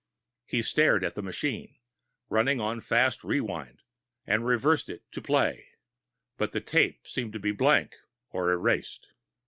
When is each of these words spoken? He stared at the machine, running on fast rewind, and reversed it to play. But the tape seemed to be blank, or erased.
He 0.47 0.63
stared 0.63 1.03
at 1.03 1.13
the 1.13 1.21
machine, 1.21 1.75
running 2.27 2.59
on 2.59 2.81
fast 2.81 3.23
rewind, 3.23 3.83
and 4.25 4.43
reversed 4.47 4.89
it 4.89 5.03
to 5.11 5.21
play. 5.21 5.67
But 6.37 6.53
the 6.53 6.59
tape 6.59 7.05
seemed 7.05 7.33
to 7.33 7.39
be 7.39 7.51
blank, 7.51 7.93
or 8.31 8.51
erased. 8.51 9.09